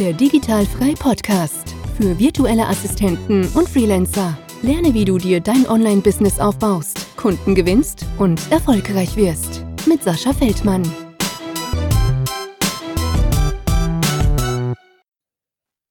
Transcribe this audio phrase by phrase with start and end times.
[0.00, 4.36] Der Digitalfrei Podcast für virtuelle Assistenten und Freelancer.
[4.60, 9.64] Lerne, wie du dir dein Online-Business aufbaust, Kunden gewinnst und erfolgreich wirst.
[9.86, 10.82] Mit Sascha Feldmann.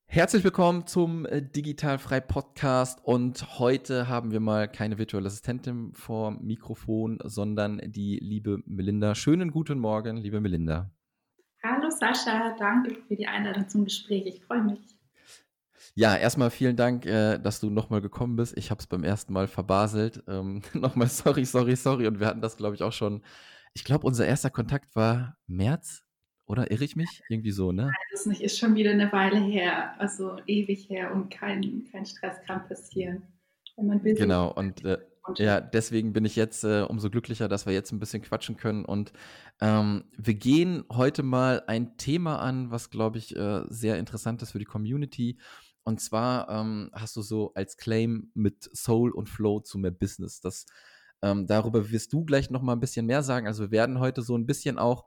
[0.06, 6.32] Herzlich willkommen zum äh, Digitalfrei Podcast und heute haben wir mal keine virtuelle Assistentin vor
[6.32, 9.16] Mikrofon, sondern die liebe Melinda.
[9.16, 10.92] Schönen guten Morgen, liebe Melinda.
[11.98, 14.26] Sascha, danke für die Einladung zum Gespräch.
[14.26, 14.80] Ich freue mich.
[15.96, 18.58] Ja, erstmal vielen Dank, äh, dass du nochmal gekommen bist.
[18.58, 20.24] Ich habe es beim ersten Mal verbaselt.
[20.28, 22.08] Ähm, nochmal sorry, sorry, sorry.
[22.08, 23.22] Und wir hatten das, glaube ich, auch schon.
[23.74, 26.04] Ich glaube, unser erster Kontakt war März
[26.46, 27.22] oder irre ich mich?
[27.30, 27.84] Irgendwie so, ne?
[27.84, 32.06] Nein, das nicht, ist schon wieder eine Weile her, also ewig her und kein, kein
[32.06, 33.24] Stress kann passieren.
[33.76, 34.14] Wenn man will.
[34.14, 35.00] Genau, und äh,
[35.38, 38.84] ja, deswegen bin ich jetzt äh, umso glücklicher, dass wir jetzt ein bisschen quatschen können.
[38.84, 39.14] Und
[39.62, 44.52] ähm, wir gehen heute mal ein Thema an, was, glaube ich, äh, sehr interessant ist
[44.52, 45.40] für die Community.
[45.84, 50.42] Und zwar ähm, hast du so als Claim mit Soul und Flow zu mehr Business.
[50.42, 50.66] Das,
[51.22, 53.48] ähm, darüber wirst du gleich noch mal ein bisschen mehr sagen.
[53.48, 55.06] Also wir werden heute so ein bisschen auch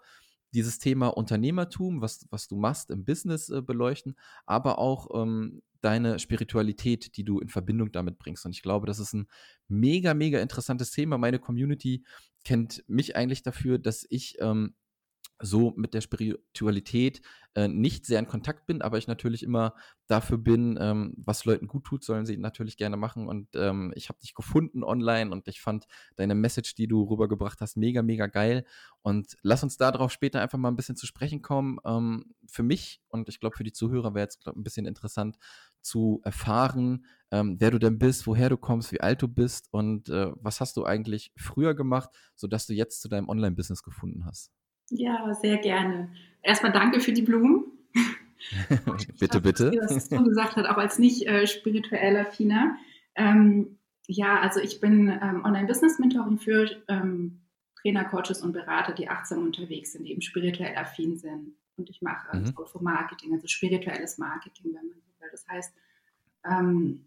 [0.55, 6.19] dieses Thema Unternehmertum, was, was du machst im Business äh, beleuchten, aber auch ähm, deine
[6.19, 8.45] Spiritualität, die du in Verbindung damit bringst.
[8.47, 9.29] Und ich glaube, das ist ein
[9.69, 11.19] mega, mega interessantes Thema.
[11.19, 12.05] Meine Community
[12.45, 14.75] kennt mich eigentlich dafür, dass ich ähm,
[15.41, 17.21] so mit der Spiritualität
[17.55, 19.75] äh, nicht sehr in Kontakt bin, aber ich natürlich immer
[20.07, 23.29] dafür bin, ähm, was Leuten gut tut, sollen sie natürlich gerne machen.
[23.29, 27.61] Und ähm, ich habe dich gefunden online und ich fand deine Message, die du rübergebracht
[27.61, 28.65] hast, mega, mega geil.
[29.03, 31.79] Und lass uns darauf später einfach mal ein bisschen zu sprechen kommen.
[31.85, 35.39] Ähm, für mich und ich glaube für die Zuhörer wäre jetzt glaub, ein bisschen interessant
[35.81, 40.09] zu erfahren, ähm, wer du denn bist, woher du kommst, wie alt du bist und
[40.09, 44.51] äh, was hast du eigentlich früher gemacht, sodass du jetzt zu deinem Online-Business gefunden hast.
[44.91, 46.11] Ja, sehr gerne.
[46.43, 47.65] Erstmal danke für die Blumen.
[49.19, 49.73] bitte, bitte.
[49.89, 52.77] Was du gesagt hast, auch als nicht äh, spirituell affiner.
[53.15, 57.41] Ähm, ja, also ich bin ähm, Online-Business-Mentorin für ähm,
[57.81, 61.57] Trainer, Coaches und Berater, die achtsam unterwegs sind, die eben spirituell affin sind.
[61.77, 62.55] Und ich mache mhm.
[62.57, 65.29] also Marketing, also spirituelles Marketing, wenn man so will.
[65.31, 65.75] Das heißt,
[66.49, 67.07] ähm,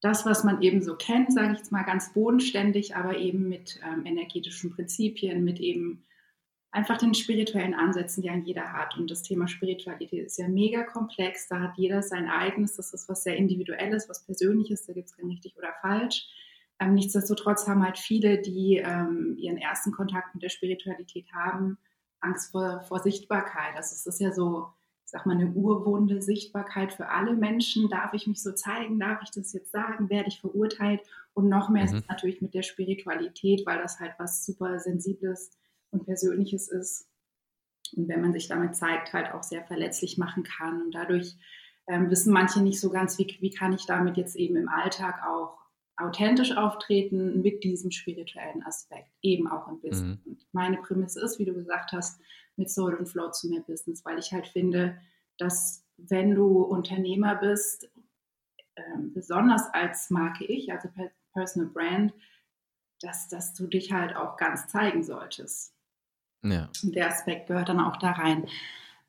[0.00, 3.80] das, was man eben so kennt, sage ich jetzt mal ganz bodenständig, aber eben mit
[3.84, 6.04] ähm, energetischen Prinzipien, mit eben
[6.76, 8.98] einfach den spirituellen Ansätzen, die ein jeder hat.
[8.98, 11.48] Und das Thema Spiritualität ist ja mega komplex.
[11.48, 12.76] Da hat jeder sein eigenes.
[12.76, 14.84] Das ist was sehr Individuelles, was Persönliches.
[14.84, 16.28] Da gibt es kein richtig oder falsch.
[16.78, 21.78] Ähm, nichtsdestotrotz haben halt viele, die ähm, ihren ersten Kontakt mit der Spiritualität haben,
[22.20, 23.74] Angst vor, vor Sichtbarkeit.
[23.74, 24.66] Also es ist ja so,
[25.06, 27.88] ich sag mal, eine Urwunde Sichtbarkeit für alle Menschen.
[27.88, 29.00] Darf ich mich so zeigen?
[29.00, 30.10] Darf ich das jetzt sagen?
[30.10, 31.00] Werde ich verurteilt?
[31.32, 31.88] Und noch mehr mhm.
[31.88, 35.58] ist es natürlich mit der Spiritualität, weil das halt was super Sensibles ist
[35.98, 37.08] und Persönliches ist.
[37.96, 40.82] Und wenn man sich damit zeigt, halt auch sehr verletzlich machen kann.
[40.82, 41.36] Und dadurch
[41.88, 45.22] ähm, wissen manche nicht so ganz, wie, wie kann ich damit jetzt eben im Alltag
[45.26, 45.58] auch
[45.96, 50.18] authentisch auftreten mit diesem spirituellen Aspekt, eben auch im Business.
[50.24, 50.32] Mhm.
[50.32, 52.20] Und meine Prämisse ist, wie du gesagt hast,
[52.56, 54.98] mit Soul und Flow zu mehr Business, weil ich halt finde,
[55.38, 57.90] dass wenn du Unternehmer bist,
[58.76, 60.88] ähm, besonders als Marke ich, also
[61.32, 62.12] Personal Brand,
[63.00, 65.75] dass, dass du dich halt auch ganz zeigen solltest.
[66.50, 66.68] Ja.
[66.82, 68.46] Der Aspekt gehört dann auch da rein.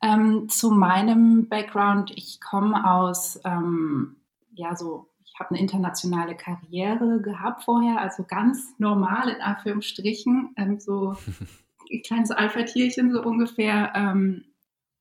[0.02, 4.16] Ähm, zu meinem Background, ich komme aus, ähm,
[4.52, 10.78] ja, so, ich habe eine internationale Karriere gehabt vorher, also ganz normal in Anführungsstrichen, ähm,
[10.78, 11.16] so
[11.92, 14.44] ein kleines Alpha-Tierchen so ungefähr, ähm,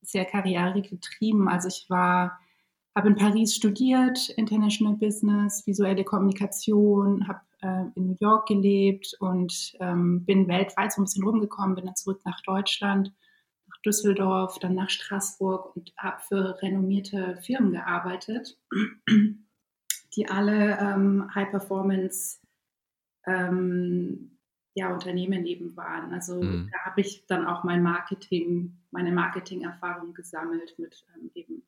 [0.02, 1.50] sehr Karriere getrieben.
[1.50, 2.40] Also ich war,
[2.98, 9.76] habe in Paris studiert, International Business, visuelle Kommunikation, habe äh, in New York gelebt und
[9.80, 13.14] ähm, bin weltweit so ein bisschen rumgekommen, bin dann zurück nach Deutschland,
[13.68, 18.58] nach Düsseldorf, dann nach Straßburg und habe für renommierte Firmen gearbeitet,
[20.16, 22.40] die alle ähm, High Performance
[23.28, 24.40] ähm,
[24.74, 26.16] ja, Unternehmen eben waren.
[26.16, 26.72] Also mhm.
[26.72, 31.62] da habe ich dann auch mein Marketing, meine Marketing-Erfahrung gesammelt mit ähm, eben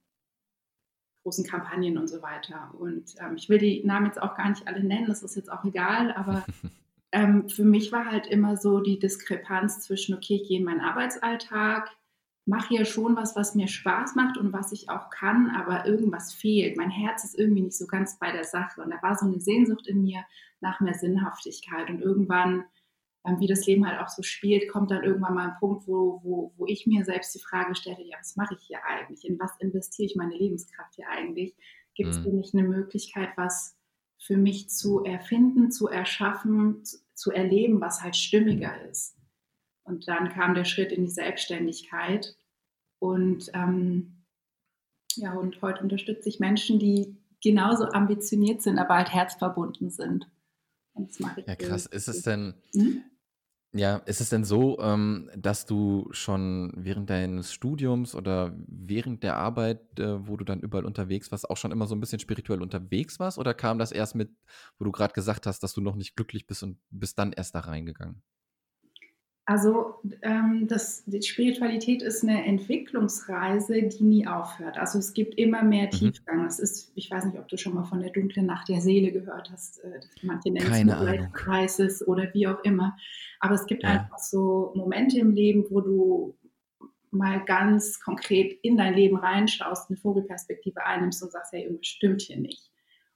[1.30, 2.72] großen Kampagnen und so weiter.
[2.80, 5.52] Und ähm, ich will die Namen jetzt auch gar nicht alle nennen, das ist jetzt
[5.52, 6.44] auch egal, aber
[7.12, 10.82] ähm, für mich war halt immer so die Diskrepanz zwischen, okay, ich gehe in meinen
[10.82, 11.92] Arbeitsalltag,
[12.46, 16.34] mache hier schon was, was mir Spaß macht und was ich auch kann, aber irgendwas
[16.34, 16.78] fehlt.
[16.78, 18.82] Mein Herz ist irgendwie nicht so ganz bei der Sache.
[18.82, 20.26] Und da war so eine Sehnsucht in mir
[20.60, 21.92] nach mehr Sinnhaftigkeit.
[21.92, 22.66] Und irgendwann
[23.40, 26.54] wie das Leben halt auch so spielt, kommt dann irgendwann mal ein Punkt, wo, wo,
[26.58, 29.26] wo ich mir selbst die Frage stelle, ja, was mache ich hier eigentlich?
[29.26, 31.56] In was investiere ich meine Lebenskraft hier eigentlich?
[31.96, 32.38] Gibt es mhm.
[32.38, 33.78] nicht eine Möglichkeit, was
[34.18, 39.18] für mich zu erfinden, zu erschaffen, zu, zu erleben, was halt stimmiger ist?
[39.84, 42.38] Und dann kam der Schritt in die Selbstständigkeit.
[43.00, 44.24] Und ähm,
[45.16, 50.30] Ja, und heute unterstütze ich Menschen, die genauso ambitioniert sind, aber halt herzverbunden sind.
[51.48, 51.86] Ja, krass.
[51.86, 53.04] Ist es denn, hm?
[53.72, 59.36] Ja, ist es denn so, ähm, dass du schon während deines Studiums oder während der
[59.36, 62.64] Arbeit, äh, wo du dann überall unterwegs warst, auch schon immer so ein bisschen spirituell
[62.64, 63.38] unterwegs warst?
[63.38, 64.32] Oder kam das erst mit,
[64.80, 67.54] wo du gerade gesagt hast, dass du noch nicht glücklich bist und bist dann erst
[67.54, 68.24] da reingegangen?
[69.50, 74.78] Also ähm, das, die Spiritualität ist eine Entwicklungsreise, die nie aufhört.
[74.78, 75.90] Also es gibt immer mehr mhm.
[75.90, 76.46] Tiefgang.
[76.46, 79.12] Es ist, ich weiß nicht, ob du schon mal von der dunklen Nacht der Seele
[79.12, 79.84] gehört hast.
[79.84, 82.96] Äh, manche nennen es Life Crisis oder wie auch immer.
[83.40, 83.90] Aber es gibt ja.
[83.90, 86.38] einfach so Momente im Leben, wo du
[87.10, 92.22] mal ganz konkret in dein Leben reinschaust, eine Vogelperspektive einnimmst und sagst, hey, irgendwas stimmt
[92.22, 92.70] hier nicht.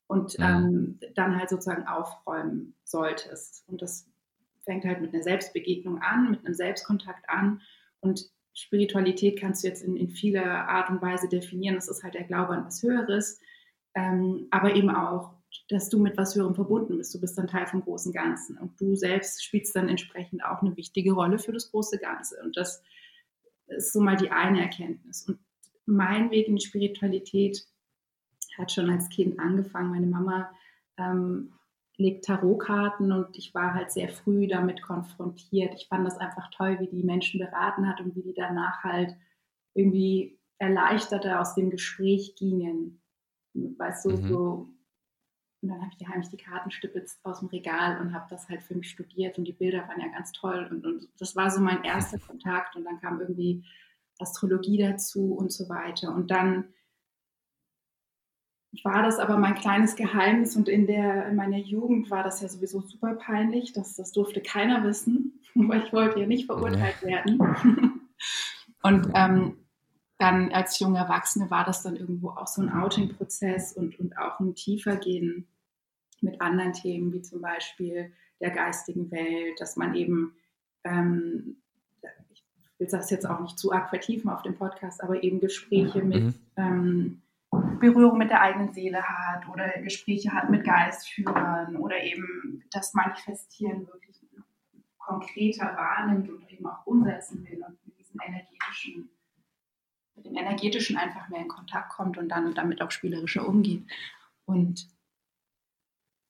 [0.08, 0.46] Und mhm.
[0.46, 3.66] ähm, dann halt sozusagen aufräumen solltest.
[3.68, 4.10] Und das
[4.64, 7.62] fängt halt mit einer Selbstbegegnung an, mit einem Selbstkontakt an.
[8.00, 11.76] Und Spiritualität kannst du jetzt in, in vieler Art und Weise definieren.
[11.76, 13.40] Das ist halt der Glaube an was Höheres,
[13.96, 15.34] ähm, aber eben auch,
[15.70, 17.14] dass du mit was Höherem verbunden bist.
[17.14, 20.76] Du bist dann Teil vom großen Ganzen und du selbst spielst dann entsprechend auch eine
[20.78, 22.42] wichtige Rolle für das große Ganze.
[22.44, 22.84] Und das
[23.68, 25.28] ist so mal die eine Erkenntnis.
[25.28, 25.40] Und
[25.86, 27.66] mein Weg in die Spiritualität
[28.58, 29.92] hat schon als Kind angefangen.
[29.92, 30.52] Meine Mama
[30.98, 31.54] ähm,
[31.98, 35.74] legt Tarotkarten und ich war halt sehr früh damit konfrontiert.
[35.76, 39.16] Ich fand das einfach toll, wie die Menschen beraten hat und wie die danach halt
[39.76, 43.02] irgendwie erleichterter aus dem Gespräch gingen.
[43.54, 44.28] Weißt du, mhm.
[44.28, 44.70] so.
[45.62, 48.64] Und dann habe ich heimlich die Karten stipitzt aus dem Regal und habe das halt
[48.64, 51.62] für mich studiert und die Bilder waren ja ganz toll und, und das war so
[51.62, 53.64] mein erster Kontakt und dann kam irgendwie
[54.20, 56.14] Astrologie dazu und so weiter.
[56.14, 56.66] Und dann
[58.84, 62.50] war das aber mein kleines Geheimnis und in, der, in meiner Jugend war das ja
[62.50, 63.74] sowieso super peinlich.
[63.74, 67.40] Das, das durfte keiner wissen, weil ich wollte ja nicht verurteilt werden.
[68.82, 69.58] und ähm,
[70.18, 74.40] dann als junge Erwachsene war das dann irgendwo auch so ein Outing-Prozess und, und auch
[74.40, 75.48] ein Tiefergehen
[76.22, 80.34] mit anderen Themen, wie zum Beispiel der geistigen Welt, dass man eben,
[80.84, 81.58] ähm,
[82.32, 82.44] ich
[82.80, 86.24] will das jetzt auch nicht zu arg vertiefen auf dem Podcast, aber eben Gespräche mit
[86.24, 86.36] mhm.
[86.56, 87.23] ähm,
[87.80, 93.88] Berührung mit der eigenen Seele hat oder Gespräche hat mit Geistführern oder eben das Manifestieren
[93.88, 94.22] wirklich
[94.98, 99.10] konkreter wahrnimmt und eben auch umsetzen will und mit diesem energetischen,
[100.16, 103.86] mit dem energetischen einfach mehr in Kontakt kommt und dann damit auch spielerischer umgeht.
[104.46, 104.88] Und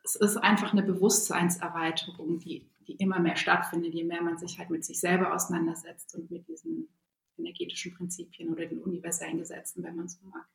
[0.04, 4.70] es ist einfach eine Bewusstseinserweiterung, die, die immer mehr stattfindet, je mehr man sich halt
[4.70, 6.90] mit sich selber auseinandersetzt und mit diesen
[7.38, 10.48] energetischen Prinzipien oder den universellen Gesetzen, wenn man so mag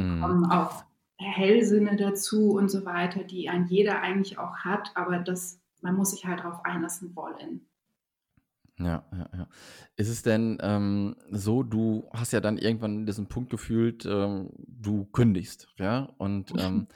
[0.00, 0.20] mhm.
[0.20, 0.84] kommen auch
[1.16, 6.12] Hellsinne dazu und so weiter, die ein jeder eigentlich auch hat, aber das, man muss
[6.12, 7.66] sich halt darauf einlassen wollen.
[8.78, 9.48] Ja, ja, ja.
[9.96, 15.04] Ist es denn ähm, so, du hast ja dann irgendwann diesen Punkt gefühlt, ähm, du
[15.06, 16.08] kündigst, ja?
[16.16, 16.86] Und ähm,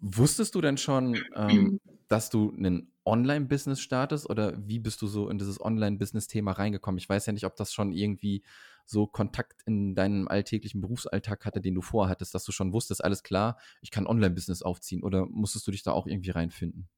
[0.00, 5.28] wusstest du denn schon, ähm, dass du einen Online-Business startest oder wie bist du so
[5.28, 6.98] in dieses Online-Business-Thema reingekommen?
[6.98, 8.42] Ich weiß ja nicht, ob das schon irgendwie
[8.86, 13.22] so Kontakt in deinem alltäglichen Berufsalltag hatte, den du vorhattest, dass du schon wusstest, alles
[13.22, 16.88] klar, ich kann Online-Business aufziehen oder musstest du dich da auch irgendwie reinfinden?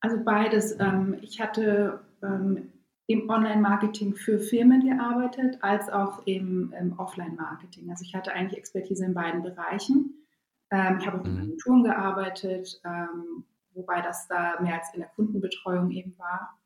[0.00, 0.78] Also beides.
[0.78, 2.72] Ähm, ich hatte ähm,
[3.06, 7.90] im Online-Marketing für Firmen gearbeitet, als auch im, Offline-Marketing.
[7.90, 10.26] Also ich hatte eigentlich Expertise in beiden Bereichen.
[10.70, 11.40] Ähm, ich habe auch in mhm.
[11.40, 12.80] Agenturen gearbeitet,
[13.72, 16.58] wobei das da mehr als in der Kundenbetreuung eben war,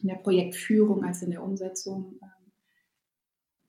[0.00, 2.18] in der Projektführung als in der Umsetzung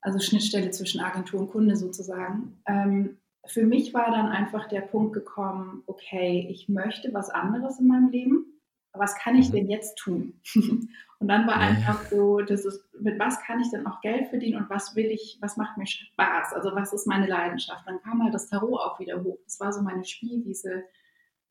[0.01, 2.61] also Schnittstelle zwischen Agentur und Kunde sozusagen.
[2.65, 7.87] Ähm, für mich war dann einfach der Punkt gekommen, okay, ich möchte was anderes in
[7.87, 8.45] meinem Leben.
[8.93, 9.53] Was kann ich mhm.
[9.53, 10.41] denn jetzt tun?
[10.55, 14.61] und dann war einfach so, das ist, mit was kann ich denn auch Geld verdienen
[14.63, 16.53] und was will ich, was macht mir Spaß?
[16.53, 17.87] Also was ist meine Leidenschaft?
[17.87, 19.37] Dann kam halt das Tarot auch wieder hoch.
[19.45, 20.83] Das war so meine Spielwiese.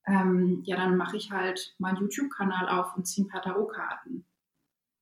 [0.05, 4.25] Ähm, ja, dann mache ich halt meinen YouTube-Kanal auf und ziehe ein paar Tarotkarten.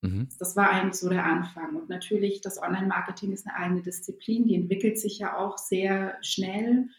[0.02, 0.30] Mhm.
[0.40, 1.76] Das war eigentlich so der Anfang.
[1.76, 6.90] Und natürlich, das Online-Marketing ist eine eigene Disziplin, die entwickelt sich ja auch sehr schnell.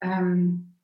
[0.00, 0.76] Ähm,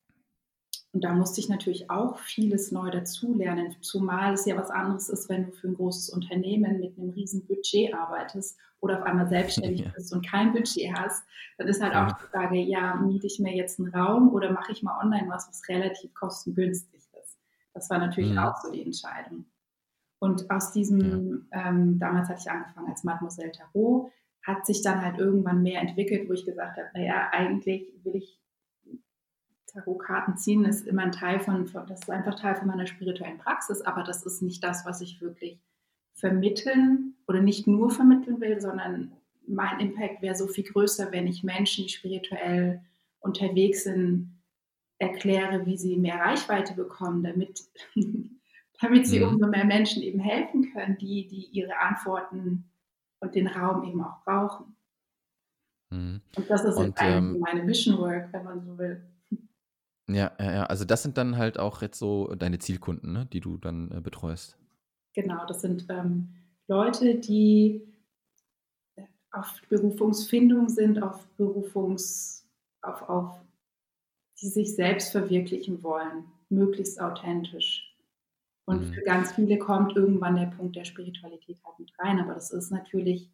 [0.93, 5.31] und da musste ich natürlich auch vieles neu dazulernen, zumal es ja was anderes ist,
[5.31, 9.81] wenn du für ein großes Unternehmen mit einem riesen Budget arbeitest oder auf einmal selbstständig
[9.87, 9.93] ja.
[9.95, 11.25] bist und kein Budget hast.
[11.57, 12.07] Dann ist halt ja.
[12.07, 15.31] auch die Frage, ja, miete ich mir jetzt einen Raum oder mache ich mal online
[15.31, 17.39] was, was relativ kostengünstig ist.
[17.73, 18.39] Das war natürlich mhm.
[18.39, 19.47] auch so die Entscheidung.
[20.23, 21.69] Und aus diesem, ja.
[21.69, 24.09] ähm, damals hatte ich angefangen als Mademoiselle Tarot,
[24.45, 28.39] hat sich dann halt irgendwann mehr entwickelt, wo ich gesagt habe, naja, eigentlich will ich
[29.67, 33.39] Tarotkarten ziehen, ist immer ein Teil von, von, das ist einfach Teil von meiner spirituellen
[33.39, 35.59] Praxis, aber das ist nicht das, was ich wirklich
[36.13, 39.11] vermitteln oder nicht nur vermitteln will, sondern
[39.49, 42.81] mein Impact wäre so viel größer, wenn ich Menschen, die spirituell
[43.19, 44.41] unterwegs sind,
[44.99, 47.65] erkläre, wie sie mehr Reichweite bekommen, damit,
[48.83, 49.29] damit sie mhm.
[49.29, 52.71] umso mehr Menschen eben helfen können, die, die ihre Antworten
[53.21, 54.77] und den Raum eben auch brauchen.
[55.91, 56.21] Mhm.
[56.37, 59.03] Und das ist und, eigentlich ähm, meine Mission Work, wenn man so will.
[60.09, 63.57] Ja, ja, also das sind dann halt auch jetzt so deine Zielkunden, ne, die du
[63.57, 64.59] dann äh, betreust.
[65.15, 66.35] Genau, das sind ähm,
[66.67, 67.87] Leute, die
[69.33, 72.47] auf Berufungsfindung sind, auf Berufungs,
[72.83, 73.41] auf, auf,
[74.41, 77.82] die sich selbst verwirklichen wollen, möglichst authentisch.
[78.73, 78.93] Und mhm.
[78.95, 82.21] für ganz viele kommt irgendwann der Punkt der Spiritualität halt mit rein.
[82.21, 83.31] Aber das ist natürlich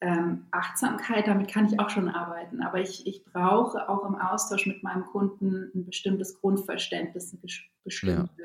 [0.00, 2.62] ähm, Achtsamkeit, damit kann ich auch schon arbeiten.
[2.62, 7.40] Aber ich, ich brauche auch im Austausch mit meinem Kunden ein bestimmtes Grundverständnis, eine
[7.84, 8.30] bestimmte.
[8.38, 8.44] Ja.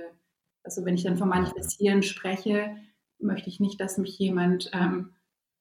[0.64, 2.76] Also wenn ich dann von Manifestieren spreche,
[3.20, 5.14] möchte ich nicht, dass mich jemand ähm,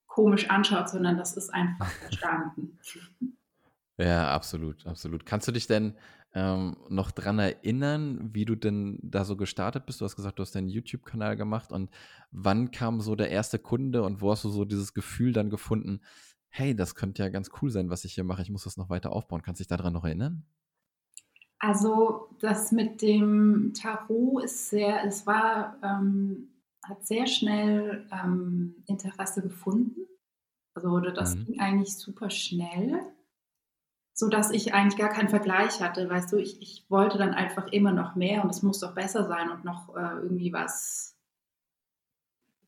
[0.07, 2.79] komisch anschaut, sondern das ist einfach verstanden.
[3.97, 5.25] Ja, absolut, absolut.
[5.25, 5.95] Kannst du dich denn
[6.33, 10.01] ähm, noch dran erinnern, wie du denn da so gestartet bist?
[10.01, 11.89] Du hast gesagt, du hast deinen YouTube-Kanal gemacht und
[12.31, 16.01] wann kam so der erste Kunde und wo hast du so dieses Gefühl dann gefunden,
[16.49, 18.89] hey, das könnte ja ganz cool sein, was ich hier mache, ich muss das noch
[18.89, 19.41] weiter aufbauen.
[19.41, 20.45] Kannst du dich daran noch erinnern?
[21.59, 26.49] Also das mit dem Tarot ist sehr, es war ähm,
[26.83, 30.01] hat sehr schnell ähm, Interesse gefunden.
[30.75, 31.45] Also das mhm.
[31.45, 32.99] ging eigentlich super schnell,
[34.13, 36.09] so dass ich eigentlich gar keinen Vergleich hatte.
[36.09, 39.27] Weißt du, ich, ich wollte dann einfach immer noch mehr und es muss doch besser
[39.27, 41.17] sein und noch äh, irgendwie was,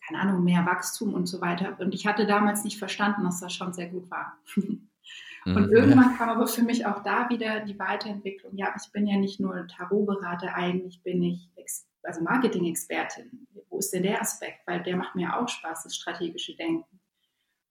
[0.07, 1.77] keine Ahnung, mehr Wachstum und so weiter.
[1.79, 4.37] Und ich hatte damals nicht verstanden, dass das schon sehr gut war.
[5.47, 8.55] Und mhm, irgendwann kam aber für mich auch da wieder die Weiterentwicklung.
[8.55, 11.51] Ja, ich bin ja nicht nur Tarotberater, eigentlich bin ich
[12.05, 13.47] also Marketing-Expertin.
[13.69, 14.65] Wo ist denn der Aspekt?
[14.65, 16.99] Weil der macht mir auch Spaß, das strategische Denken.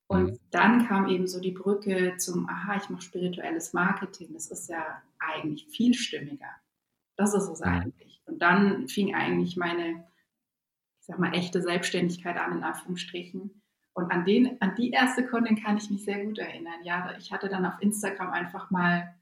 [0.06, 0.38] Und mhm.
[0.50, 4.32] dann kam eben so die Brücke zum, aha, ich mache spirituelles Marketing.
[4.32, 6.50] Das ist ja eigentlich viel stimmiger.
[7.16, 7.66] Das ist es mhm.
[7.66, 8.22] eigentlich.
[8.26, 10.06] Und dann fing eigentlich meine,
[11.00, 13.62] ich sag mal, echte Selbstständigkeit an, in Anführungsstrichen.
[13.94, 16.82] Und an, den, an die erste Kundin kann ich mich sehr gut erinnern.
[16.82, 19.14] Ja, ich hatte dann auf Instagram einfach mal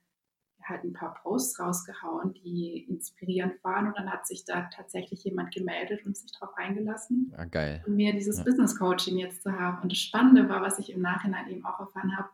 [0.68, 3.86] halt ein paar Posts rausgehauen, die inspirierend waren.
[3.86, 7.84] Und dann hat sich da tatsächlich jemand gemeldet und sich darauf eingelassen, ja, geil.
[7.86, 8.44] um mir dieses ja.
[8.44, 9.82] Business Coaching jetzt zu haben.
[9.82, 12.28] Und das Spannende war, was ich im Nachhinein eben auch erfahren habe,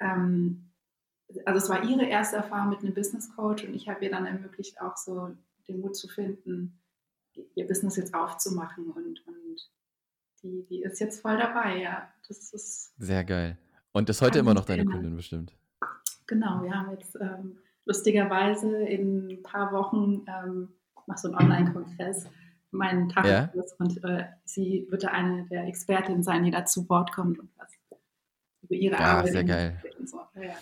[0.00, 0.70] ähm,
[1.46, 4.26] also es war ihre erste Erfahrung mit einem Business Coach und ich habe ihr dann
[4.26, 5.34] ermöglicht, auch so
[5.68, 6.80] den Mut zu finden,
[7.54, 9.70] ihr Business jetzt aufzumachen und, und
[10.42, 12.12] die, die ist jetzt voll dabei, ja.
[12.28, 13.58] Das ist sehr geil.
[13.92, 15.54] Und ist heute immer noch deine Kundin bestimmt.
[16.26, 20.68] Genau, wir haben jetzt ähm, lustigerweise in ein paar Wochen ähm,
[21.06, 22.28] mache so einen Online-Kongress,
[22.70, 23.52] meinen Tag ja.
[23.78, 27.50] und äh, sie wird da eine der Expertinnen sein, die da zu Wort kommt und
[27.56, 27.72] was
[28.62, 29.32] über ihre ja, Arbeit.
[29.32, 29.82] Sehr geil.
[30.04, 30.20] So.
[30.34, 30.52] Ja,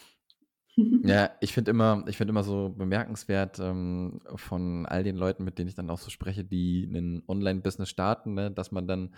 [1.02, 5.68] ja, ich finde immer, ich immer so bemerkenswert ähm, von all den Leuten, mit denen
[5.68, 9.14] ich dann auch so spreche, die ein Online-Business starten, ne, dass man dann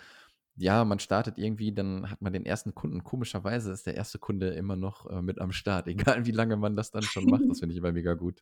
[0.57, 3.03] ja, man startet irgendwie, dann hat man den ersten Kunden.
[3.03, 6.75] Komischerweise ist der erste Kunde immer noch äh, mit am Start, egal wie lange man
[6.75, 7.43] das dann schon macht.
[7.47, 8.41] Das finde ich immer mega gut.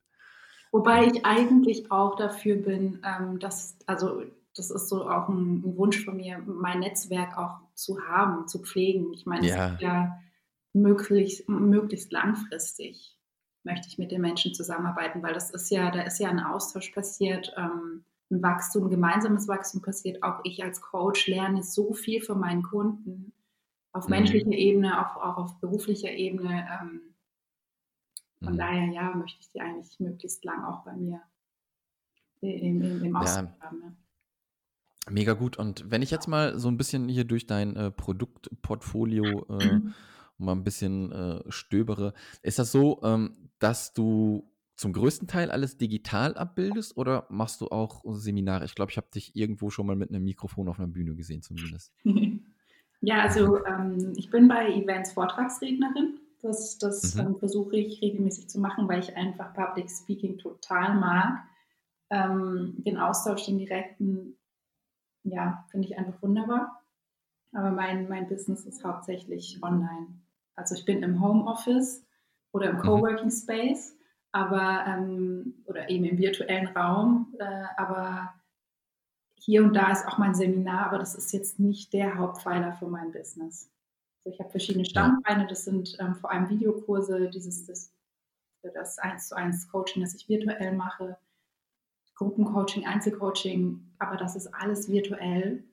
[0.72, 4.24] Wobei ich eigentlich auch dafür bin, ähm, dass, also
[4.56, 8.60] das ist so auch ein, ein, Wunsch von mir, mein Netzwerk auch zu haben, zu
[8.60, 9.14] pflegen.
[9.14, 9.78] Ich meine, ja.
[9.80, 10.20] ja
[10.74, 13.18] möglichst, möglichst langfristig
[13.64, 16.90] möchte ich mit den Menschen zusammenarbeiten, weil das ist ja, da ist ja ein Austausch
[16.90, 17.54] passiert.
[17.56, 18.04] Ähm,
[18.34, 20.24] ein Wachstum, ein gemeinsames Wachstum passiert.
[20.24, 23.34] Auch ich als Coach lerne so viel von meinen Kunden
[23.92, 24.12] auf mhm.
[24.12, 26.68] menschlicher Ebene, auch, auch auf beruflicher Ebene.
[26.82, 27.02] Ähm,
[28.44, 28.58] von mhm.
[28.58, 31.22] daher, ja, möchte ich die eigentlich möglichst lang auch bei mir
[32.42, 33.66] im, im, im Austausch ja.
[33.66, 33.80] haben.
[33.80, 33.96] Ne?
[35.10, 35.58] Mega gut.
[35.58, 39.80] Und wenn ich jetzt mal so ein bisschen hier durch dein äh, Produktportfolio äh,
[40.38, 44.50] mal ein bisschen äh, stöbere, ist das so, ähm, dass du
[44.84, 48.66] zum größten Teil alles digital abbildest oder machst du auch Seminare?
[48.66, 51.42] Ich glaube, ich habe dich irgendwo schon mal mit einem Mikrofon auf einer Bühne gesehen,
[51.42, 51.94] zumindest.
[53.00, 56.20] ja, also ähm, ich bin bei Events Vortragsrednerin.
[56.42, 57.22] Das, das mhm.
[57.22, 61.46] ähm, versuche ich regelmäßig zu machen, weil ich einfach Public Speaking total mag.
[62.10, 64.36] Ähm, den Austausch, den direkten,
[65.24, 66.84] ja, finde ich einfach wunderbar.
[67.54, 70.08] Aber mein, mein Business ist hauptsächlich online.
[70.58, 72.06] Also ich bin im Homeoffice
[72.52, 72.82] oder im mhm.
[72.82, 73.96] Coworking Space
[74.34, 78.34] aber ähm, oder eben im virtuellen Raum, äh, aber
[79.40, 82.88] hier und da ist auch mein Seminar, aber das ist jetzt nicht der Hauptpfeiler für
[82.88, 83.70] mein Business.
[84.26, 87.94] Also ich habe verschiedene Standbeine, das sind ähm, vor allem Videokurse, dieses das,
[88.74, 91.18] das 1 zu 1 Coaching, das ich virtuell mache,
[92.16, 95.64] Gruppencoaching, Einzelcoaching, aber das ist alles virtuell,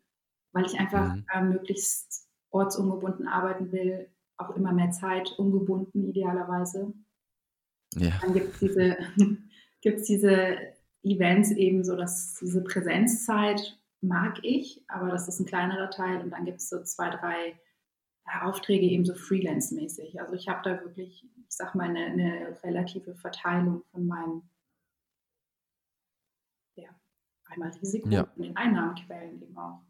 [0.52, 1.24] weil ich einfach mhm.
[1.32, 6.92] äh, möglichst ortsungebunden arbeiten will, auch immer mehr Zeit ungebunden idealerweise.
[7.96, 8.12] Ja.
[8.20, 8.96] Dann gibt es diese,
[9.80, 10.56] gibt's diese
[11.02, 16.30] Events eben so, dass diese Präsenzzeit mag ich, aber das ist ein kleinerer Teil und
[16.30, 17.58] dann gibt es so zwei, drei
[18.42, 20.20] Aufträge eben so freelance-mäßig.
[20.20, 24.42] Also ich habe da wirklich, ich sag mal, eine, eine relative Verteilung von meinem
[26.76, 26.88] ja,
[27.46, 28.22] einmal Risiko Ja.
[28.36, 29.82] und den Einnahmenquellen eben auch.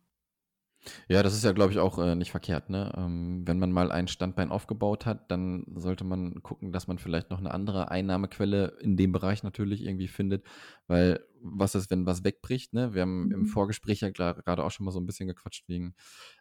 [1.08, 2.70] Ja, das ist ja, glaube ich, auch äh, nicht verkehrt.
[2.70, 2.92] Ne?
[2.96, 7.30] Ähm, wenn man mal ein Standbein aufgebaut hat, dann sollte man gucken, dass man vielleicht
[7.30, 10.44] noch eine andere Einnahmequelle in dem Bereich natürlich irgendwie findet.
[10.86, 12.72] Weil was ist, wenn was wegbricht?
[12.72, 12.94] Ne?
[12.94, 13.46] Wir haben im Mhm.
[13.46, 15.94] Vorgespräch ja gerade auch schon mal so ein bisschen gequatscht wegen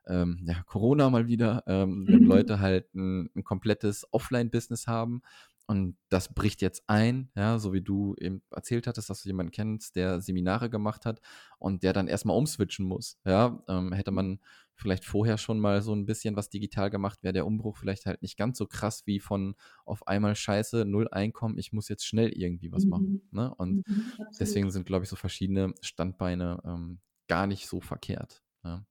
[0.07, 1.63] ähm, ja, Corona mal wieder.
[1.67, 2.27] Ähm, wenn Mhm.
[2.29, 5.21] Leute halt ein, ein komplettes Offline-Business haben
[5.69, 9.51] und das bricht jetzt ein, ja, so wie du eben erzählt hattest, dass du jemanden
[9.51, 11.21] kennst, der Seminare gemacht hat
[11.59, 13.19] und der dann erstmal umswitchen muss.
[13.23, 14.39] Ja, ähm, hätte man
[14.73, 18.23] vielleicht vorher schon mal so ein bisschen was digital gemacht, wäre der Umbruch vielleicht halt
[18.23, 19.53] nicht ganz so krass wie von
[19.85, 23.21] auf einmal Scheiße, null Einkommen, ich muss jetzt schnell irgendwie was machen.
[23.31, 23.39] Mhm.
[23.39, 23.53] Ne?
[23.53, 28.41] Und Mhm, deswegen sind, glaube ich, so verschiedene Standbeine ähm, gar nicht so verkehrt.
[28.63, 28.83] Ja.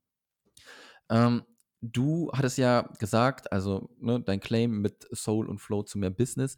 [1.11, 1.43] Ähm,
[1.81, 6.57] du hattest ja gesagt, also ne, dein Claim mit Soul und Flow zu mehr Business.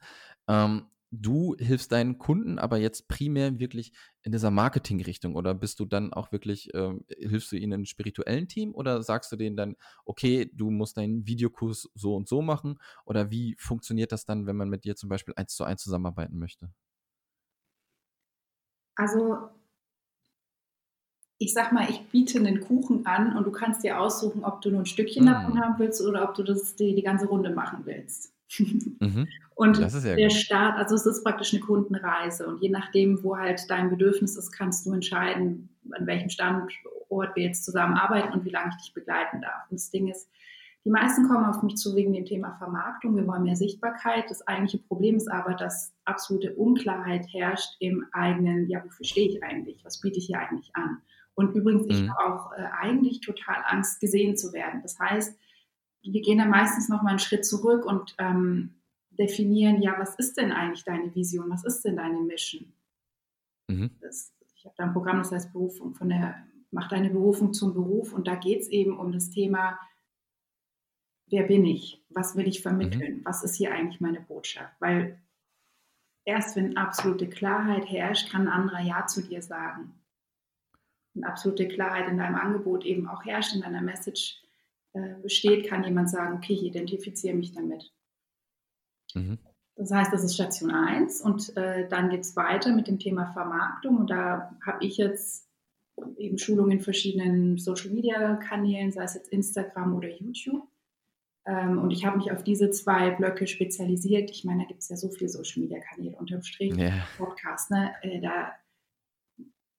[0.49, 5.85] Ähm, du hilfst deinen Kunden aber jetzt primär wirklich in dieser Marketing-Richtung oder bist du
[5.85, 9.77] dann auch wirklich, ähm, hilfst du ihnen im spirituellen Team oder sagst du denen dann,
[10.05, 14.57] okay, du musst deinen Videokurs so und so machen oder wie funktioniert das dann, wenn
[14.57, 16.71] man mit dir zum Beispiel eins zu eins zusammenarbeiten möchte?
[18.95, 19.51] Also
[21.43, 24.71] ich sag mal, ich biete einen Kuchen an und du kannst dir aussuchen, ob du
[24.71, 25.27] nur ein Stückchen Mm.
[25.27, 28.33] davon haben willst oder ob du das die, die ganze Runde machen willst.
[29.01, 29.27] Mhm.
[29.55, 30.33] Und der gut.
[30.33, 34.51] Start, also es ist praktisch eine Kundenreise und je nachdem, wo halt dein Bedürfnis ist,
[34.51, 36.73] kannst du entscheiden, an welchem Standort
[37.11, 39.71] wir jetzt zusammenarbeiten und wie lange ich dich begleiten darf.
[39.71, 40.29] Und das Ding ist,
[40.85, 43.15] die meisten kommen auf mich zu wegen dem Thema Vermarktung.
[43.17, 44.25] Wir wollen mehr Sichtbarkeit.
[44.29, 49.43] Das eigentliche Problem ist aber, dass absolute Unklarheit herrscht im eigenen, ja, wofür stehe ich
[49.43, 49.85] eigentlich?
[49.85, 51.03] Was biete ich hier eigentlich an?
[51.41, 52.11] Und übrigens, ich Mhm.
[52.11, 54.83] habe auch äh, eigentlich total Angst, gesehen zu werden.
[54.83, 55.39] Das heißt,
[56.03, 58.75] wir gehen dann meistens noch mal einen Schritt zurück und ähm,
[59.11, 61.51] definieren, ja, was ist denn eigentlich deine Vision?
[61.51, 62.73] Was ist denn deine Mission?
[63.69, 63.91] Mhm.
[64.01, 67.75] Das, ich habe da ein Programm, das heißt Berufung, von der Mach deine Berufung zum
[67.75, 69.81] Beruf und da geht es eben um das Thema,
[71.27, 72.05] wer bin ich?
[72.11, 73.23] Was will ich vermitteln?
[73.25, 74.73] Was ist hier eigentlich meine Botschaft?
[74.81, 75.19] Weil
[76.25, 80.00] erst wenn absolute Klarheit herrscht, kann ein anderer Ja zu dir sagen.
[81.15, 84.43] Wenn absolute Klarheit in deinem Angebot eben auch herrscht, in deiner Message
[84.93, 87.93] äh, besteht, kann jemand sagen, okay, ich identifiziere mich damit.
[89.15, 89.39] Mhm.
[89.77, 93.33] Das heißt, das ist Station 1 und äh, dann geht es weiter mit dem Thema
[93.33, 95.49] Vermarktung und da habe ich jetzt
[96.19, 100.67] eben Schulungen in verschiedenen Social-Media-Kanälen, sei es jetzt Instagram oder YouTube.
[101.47, 104.31] Ähm, und ich habe mich auf diese zwei Blöcke spezialisiert.
[104.31, 106.93] Ich meine, da gibt es ja so viele Social-Media-Kanäle unterm Strich, Ja.
[107.17, 107.71] Podcast.
[107.71, 107.93] Ne?
[108.03, 108.53] Äh, da,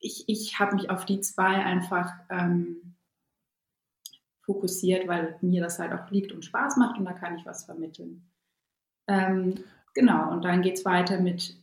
[0.01, 2.95] ich ich habe mich auf die zwei einfach ähm,
[4.41, 7.65] fokussiert, weil mir das halt auch liegt und Spaß macht und da kann ich was
[7.65, 8.27] vermitteln.
[9.07, 9.55] Ähm,
[9.93, 11.57] genau, und dann geht es weiter mit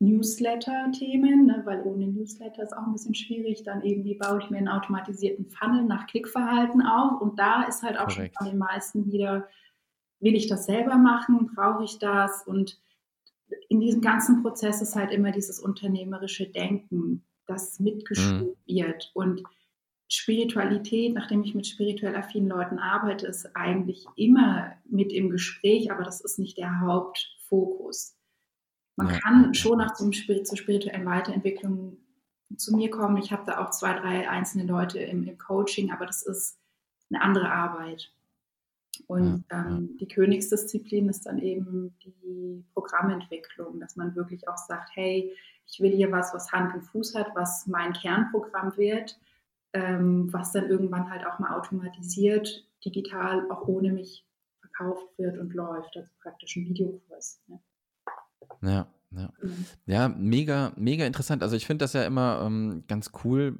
[0.00, 3.62] Newsletter-Themen, ne, weil ohne Newsletter ist auch ein bisschen schwierig.
[3.62, 7.20] Dann eben, wie baue ich mir einen automatisierten Funnel nach Klickverhalten auf?
[7.20, 8.36] Und da ist halt auch Korrekt.
[8.36, 9.48] schon von den meisten wieder,
[10.20, 11.50] will ich das selber machen?
[11.54, 12.46] Brauche ich das?
[12.46, 12.80] Und
[13.68, 19.10] in diesem ganzen Prozess ist halt immer dieses unternehmerische Denken, das mitgeschult wird.
[19.14, 19.42] Und
[20.08, 26.04] Spiritualität, nachdem ich mit spirituell affinen Leuten arbeite, ist eigentlich immer mit im Gespräch, aber
[26.04, 28.16] das ist nicht der Hauptfokus.
[28.96, 31.98] Man Ja, kann schon nach zum zur spirituellen Weiterentwicklung
[32.56, 33.16] zu mir kommen.
[33.16, 36.58] Ich habe da auch zwei, drei einzelne Leute im, im Coaching, aber das ist
[37.10, 38.12] eine andere Arbeit.
[39.06, 45.32] Und ähm, die Königsdisziplin ist dann eben die Programmentwicklung, dass man wirklich auch sagt, hey,
[45.66, 49.18] ich will hier was, was Hand und Fuß hat, was mein Kernprogramm wird,
[49.72, 54.26] ähm, was dann irgendwann halt auch mal automatisiert, digital, auch ohne mich
[54.60, 57.40] verkauft wird und läuft, also praktisch ein Videokurs.
[57.46, 57.60] Ne?
[58.62, 59.32] Ja, ja.
[59.42, 59.66] Mhm.
[59.86, 61.42] Ja, mega, mega interessant.
[61.42, 63.56] Also ich finde das ja immer ähm, ganz cool,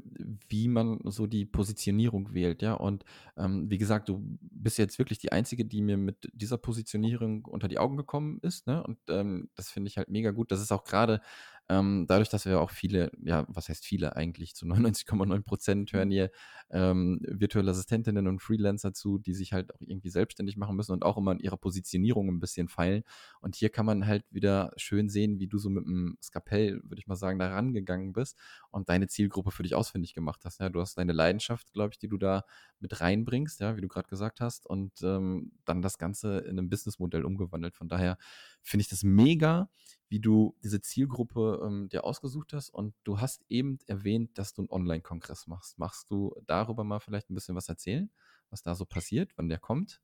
[0.48, 2.74] wie man so die Positionierung wählt, ja.
[2.74, 3.04] Und
[3.36, 7.68] ähm, wie gesagt, du bist jetzt wirklich die Einzige, die mir mit dieser Positionierung unter
[7.68, 8.82] die Augen gekommen ist, ne?
[8.82, 10.50] Und ähm, das finde ich halt mega gut.
[10.50, 11.20] Das ist auch gerade
[11.68, 16.10] ähm, dadurch, dass wir auch viele, ja, was heißt viele eigentlich, zu 99,9 Prozent hören
[16.10, 16.30] hier
[16.70, 21.04] ähm, virtuelle Assistentinnen und Freelancer zu, die sich halt auch irgendwie selbstständig machen müssen und
[21.04, 23.02] auch immer in ihrer Positionierung ein bisschen feilen.
[23.40, 27.00] Und hier kann man halt wieder schön sehen, wie du so mit dem Skapell, würde
[27.00, 28.38] ich mal sagen, da rangegangen bist
[28.70, 30.60] und deine Zielgruppe für dich ausfindig gemacht hast.
[30.60, 32.44] Ja, du hast deine Leidenschaft, glaube ich, die du da
[32.84, 36.68] mit reinbringst, ja, wie du gerade gesagt hast, und ähm, dann das Ganze in ein
[36.68, 37.74] Businessmodell umgewandelt.
[37.74, 38.18] Von daher
[38.62, 39.70] finde ich das mega,
[40.08, 42.68] wie du diese Zielgruppe ähm, dir ausgesucht hast.
[42.68, 45.78] Und du hast eben erwähnt, dass du einen Online-Kongress machst.
[45.78, 48.10] Machst du darüber mal vielleicht ein bisschen was erzählen,
[48.50, 50.02] was da so passiert, wann der kommt?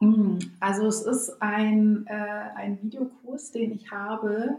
[0.00, 4.58] Mm, also es ist ein, äh, ein Videokurs, den ich habe.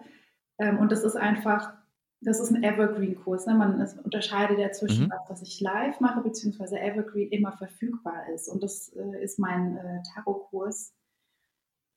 [0.57, 1.73] Ähm, und das ist einfach
[2.21, 3.45] das ist ein Evergreen-Kurs.
[3.45, 3.55] Ne?
[3.55, 5.11] Man es unterscheidet ja zwischen mhm.
[5.11, 8.49] was, was ich live mache, beziehungsweise Evergreen immer verfügbar ist.
[8.49, 10.93] Und das äh, ist mein äh, Tarot-Kurs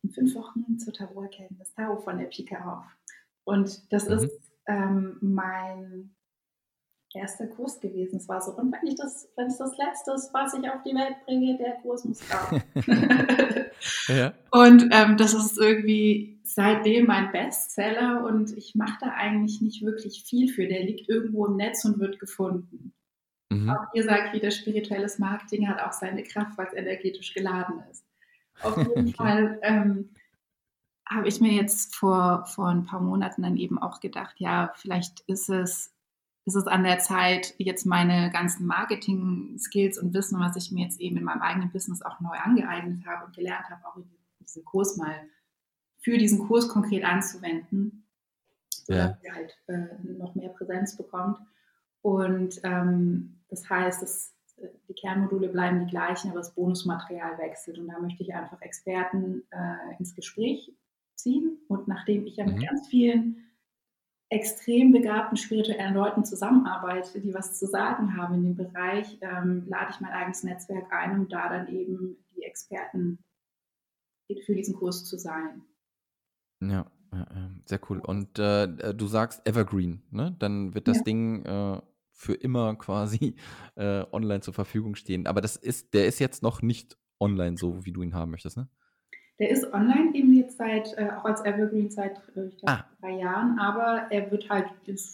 [0.02, 2.84] in fünf Wochen zur Tarot-Erkenntnis, Tarot von der Pike auf.
[3.44, 4.12] Und das mhm.
[4.12, 6.14] ist ähm, mein
[7.14, 8.16] erster Kurs gewesen.
[8.16, 10.82] Es war so, und wenn ich das, wenn es das letzte ist, was ich auf
[10.82, 12.60] die Welt bringe, der Kurs muss raus.
[14.08, 14.32] ja.
[14.50, 20.24] Und ähm, das ist irgendwie seitdem mein Bestseller und ich mache da eigentlich nicht wirklich
[20.24, 20.66] viel für.
[20.66, 22.92] Der liegt irgendwo im Netz und wird gefunden.
[23.50, 23.70] Mhm.
[23.70, 28.04] Auch ihr sagt wieder, spirituelles Marketing hat auch seine Kraft, weil es energetisch geladen ist.
[28.62, 29.12] Auf jeden okay.
[29.12, 30.10] Fall ähm,
[31.08, 35.20] habe ich mir jetzt vor, vor ein paar Monaten dann eben auch gedacht, ja, vielleicht
[35.26, 35.92] ist es
[36.46, 41.00] ist es an der Zeit, jetzt meine ganzen Marketing-Skills und Wissen, was ich mir jetzt
[41.00, 44.04] eben in meinem eigenen Business auch neu angeeignet habe und gelernt habe, auch in
[44.40, 45.14] diesen Kurs mal
[45.98, 48.06] für diesen Kurs konkret anzuwenden,
[48.70, 49.28] sodass ja.
[49.28, 51.38] er halt äh, noch mehr Präsenz bekommt.
[52.02, 57.78] Und ähm, das heißt, dass äh, die Kernmodule bleiben die gleichen, aber das Bonusmaterial wechselt.
[57.78, 60.72] Und da möchte ich einfach Experten äh, ins Gespräch
[61.14, 61.58] ziehen.
[61.68, 62.62] Und nachdem ich ja mit mhm.
[62.62, 63.49] ganz vielen
[64.30, 69.90] extrem begabten spirituellen Leuten zusammenarbeite, die was zu sagen haben in dem Bereich, ähm, lade
[69.90, 73.18] ich mein eigenes Netzwerk ein, um da dann eben die Experten
[74.46, 75.62] für diesen Kurs zu sein.
[76.60, 76.86] Ja,
[77.64, 77.98] sehr cool.
[77.98, 80.36] Und äh, äh, du sagst Evergreen, ne?
[80.38, 81.02] Dann wird das ja.
[81.02, 81.80] Ding äh,
[82.12, 83.34] für immer quasi
[83.74, 85.26] äh, online zur Verfügung stehen.
[85.26, 88.56] Aber das ist, der ist jetzt noch nicht online, so wie du ihn haben möchtest,
[88.56, 88.68] ne?
[89.40, 92.84] Der ist online eben jetzt seit, äh, auch als Evergreen seit äh, ich glaub, ah.
[93.00, 94.66] drei Jahren, aber er wird halt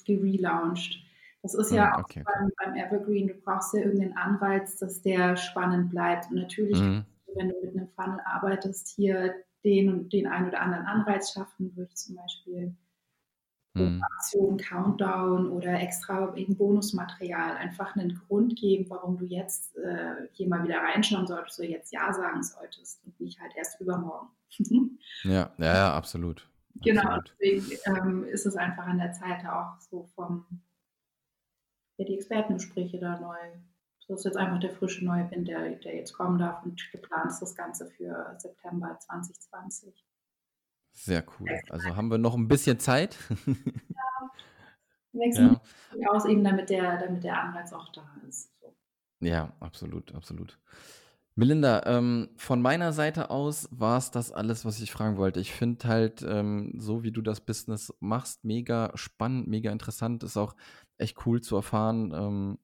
[0.05, 1.01] gelauncht.
[1.43, 5.01] Das ist ja hm, okay, auch beim, beim, Evergreen, du brauchst ja irgendeinen Anreiz, dass
[5.01, 6.29] der spannend bleibt.
[6.31, 7.05] Und natürlich, mhm.
[7.37, 9.33] wenn du mit einem Funnel arbeitest, hier
[9.65, 12.75] den und den einen oder anderen Anreiz schaffen, durch zum Beispiel
[13.79, 14.03] hm.
[14.03, 20.49] Aktion, Countdown oder extra eben Bonusmaterial einfach einen Grund geben, warum du jetzt äh, hier
[20.49, 24.29] mal wieder reinschauen solltest oder jetzt Ja sagen solltest und nicht halt erst übermorgen.
[25.25, 26.49] ja, ja, ja, absolut.
[26.83, 27.33] Genau, absolut.
[27.41, 30.47] deswegen ähm, ist es einfach an der Zeit auch so vom,
[31.97, 33.37] ja, die Expertengespräche da neu.
[34.09, 37.33] Das ist jetzt einfach der frische neue Wind, der, der jetzt kommen darf und geplant
[37.33, 40.06] ist das Ganze für September 2020.
[40.97, 41.61] Sehr cool.
[41.69, 43.17] Also haben wir noch ein bisschen Zeit.
[43.47, 44.31] Ja.
[45.13, 45.61] Wechseln
[45.99, 46.09] ja.
[46.09, 48.51] aus, eben damit der, damit der Anreiz auch da ist.
[48.61, 48.75] So.
[49.21, 50.59] Ja, absolut, absolut.
[51.35, 55.39] Melinda, ähm, von meiner Seite aus war es das alles, was ich fragen wollte.
[55.39, 60.23] Ich finde halt, ähm, so wie du das Business machst, mega spannend, mega interessant.
[60.23, 60.55] Ist auch
[60.97, 62.59] echt cool zu erfahren, ähm,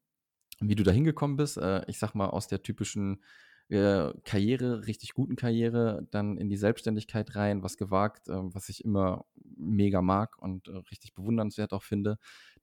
[0.61, 1.59] wie du da hingekommen bist.
[1.59, 3.23] Äh, ich sag mal, aus der typischen
[3.73, 8.85] äh, Karriere, richtig guten Karriere, dann in die Selbstständigkeit rein, was gewagt, äh, was ich
[8.85, 9.25] immer
[9.57, 12.19] mega mag und äh, richtig bewundernswert auch finde.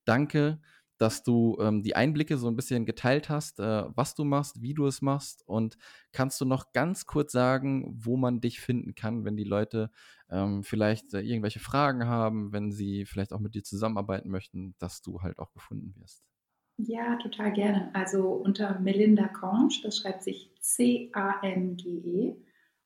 [0.05, 0.59] Danke,
[0.99, 4.73] dass du ähm, die Einblicke so ein bisschen geteilt hast, äh, was du machst, wie
[4.73, 5.77] du es machst und
[6.11, 9.91] kannst du noch ganz kurz sagen, wo man dich finden kann, wenn die Leute
[10.29, 15.01] ähm, vielleicht äh, irgendwelche Fragen haben, wenn sie vielleicht auch mit dir zusammenarbeiten möchten, dass
[15.01, 16.28] du halt auch gefunden wirst.
[16.81, 17.93] Ja, total gerne.
[17.93, 22.37] Also unter Melinda Conge, das schreibt sich C-A-N-G-E,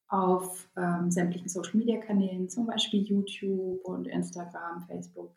[0.07, 5.35] auf ähm, sämtlichen Social-Media-Kanälen, zum Beispiel YouTube und Instagram, Facebook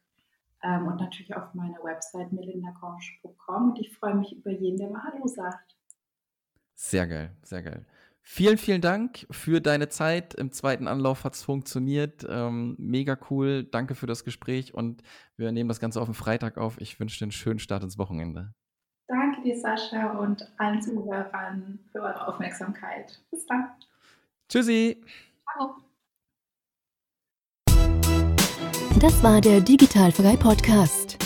[0.62, 3.70] ähm, und natürlich auf meiner Website melindaconge.com.
[3.70, 5.76] Und ich freue mich über jeden, der mal Hallo sagt.
[6.74, 7.84] Sehr geil, sehr geil.
[8.28, 10.34] Vielen, vielen Dank für deine Zeit.
[10.34, 12.26] Im zweiten Anlauf hat es funktioniert.
[12.28, 13.62] Ähm, mega cool.
[13.62, 15.02] Danke für das Gespräch und
[15.36, 16.80] wir nehmen das Ganze auf den Freitag auf.
[16.80, 18.52] Ich wünsche dir einen schönen Start ins Wochenende.
[19.06, 23.22] Danke dir, Sascha, und allen Zuhörern für eure Aufmerksamkeit.
[23.30, 23.70] Bis dann.
[24.48, 25.00] Tschüssi.
[25.52, 25.76] Ciao.
[29.00, 31.25] Das war der Digitalfrei Podcast.